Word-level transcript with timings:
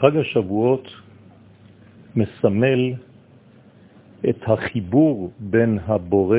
חג 0.00 0.16
השבועות 0.16 0.88
מסמל 2.16 2.94
את 4.28 4.40
החיבור 4.46 5.30
בין 5.38 5.78
הבורא 5.86 6.38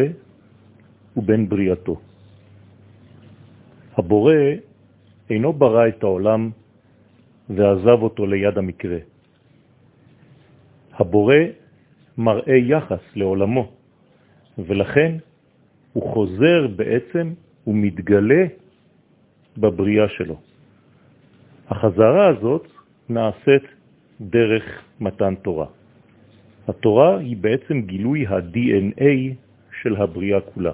ובין 1.18 1.50
בריאתו. 1.50 1.96
הבורא 3.98 4.34
אינו 5.30 5.54
ברא 5.54 5.88
את 5.88 6.04
העולם 6.04 6.50
ועזב 7.50 8.00
אותו 8.02 8.26
ליד 8.26 8.58
המקרה. 8.58 8.98
הבורא 10.94 11.36
מראה 12.18 12.56
יחס 12.56 13.04
לעולמו, 13.16 13.72
ולכן 14.58 15.12
הוא 15.94 16.14
חוזר 16.14 16.68
בעצם 16.76 17.34
ומתגלה 17.68 18.44
בבריאה 19.58 20.10
שלו. 20.10 20.36
החזרה 21.70 22.28
הזאת 22.28 22.79
נעשית 23.10 23.64
דרך 24.22 24.64
מתן 25.00 25.36
תורה. 25.36 25.66
התורה 26.68 27.18
היא 27.18 27.38
בעצם 27.38 27.82
גילוי 27.82 28.28
ה-DNA 28.28 29.34
של 29.82 29.96
הבריאה 29.96 30.42
כולה. 30.42 30.72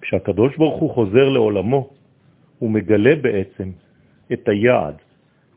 כשהקדוש 0.00 0.56
ברוך 0.56 0.80
הוא 0.80 0.90
חוזר 0.90 1.28
לעולמו, 1.28 1.90
הוא 2.58 2.70
מגלה 2.70 3.16
בעצם 3.16 3.70
את 4.32 4.48
היעד, 4.48 4.94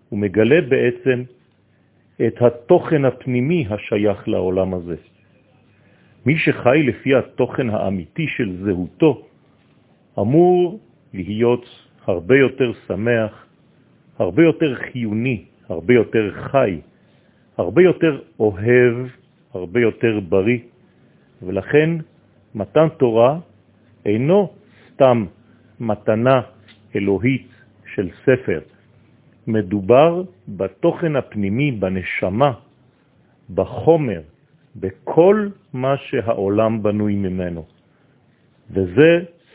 הוא 0.10 0.20
מגלה 0.20 0.62
בעצם 0.62 1.24
את 2.28 2.42
התוכן 2.42 3.06
הפנימי 3.06 3.66
השייך 3.70 4.28
לעולם 4.28 4.74
הזה. 4.74 4.96
מי 6.26 6.38
שחי 6.38 6.84
לפי 6.84 7.16
התוכן 7.16 7.70
האמיתי 7.70 8.28
של 8.28 8.58
זהותו, 8.66 9.22
אמור 10.20 10.80
להיות 11.14 11.66
הרבה 12.06 12.38
יותר 12.38 12.72
שמח, 12.88 13.46
הרבה 14.20 14.44
יותר 14.44 14.76
חיוני, 14.76 15.46
הרבה 15.70 15.94
יותר 15.94 16.32
חי, 16.34 16.82
הרבה 17.58 17.82
יותר 17.82 18.22
אוהב, 18.40 18.96
הרבה 19.54 19.80
יותר 19.80 20.20
בריא, 20.20 20.60
ולכן 21.42 21.90
מתן 22.56 22.88
תורה 22.98 23.40
אינו 24.06 24.52
סתם 24.90 25.26
מתנה 25.80 26.42
אלוהית 26.96 27.48
של 27.96 28.10
ספר, 28.26 28.60
מדובר 29.48 30.24
בתוכן 30.48 31.16
הפנימי, 31.16 31.72
בנשמה, 31.72 32.52
בחומר, 33.54 34.22
בכל 34.76 35.48
מה 35.74 35.98
שהעולם 35.98 36.84
בנוי 36.84 37.16
ממנו. 37.16 37.66
וזה 38.72 39.12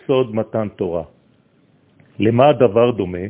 סוד 0.06 0.34
מתן 0.34 0.68
תורה. 0.76 1.04
למה 2.18 2.48
הדבר 2.48 2.90
דומה? 2.90 3.26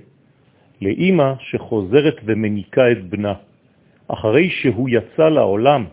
לאימא 0.80 1.32
שחוזרת 1.40 2.16
ומניקה 2.24 2.92
את 2.92 3.04
בנה. 3.08 3.34
אחרי 4.08 4.50
שהוא 4.50 4.88
יצא 4.88 5.28
לעולם, 5.28 5.84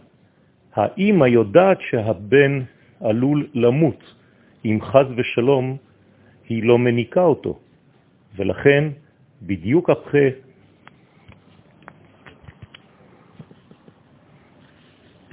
האימא 0.73 1.25
יודעת 1.25 1.77
שהבן 1.89 2.61
עלול 3.01 3.47
למות, 3.53 4.13
אם 4.65 4.79
חז 4.81 5.05
ושלום 5.15 5.77
היא 6.49 6.63
לא 6.63 6.77
מניקה 6.79 7.23
אותו. 7.23 7.59
ולכן, 8.35 8.83
בדיוק 9.41 9.89
אחרי 9.89 10.29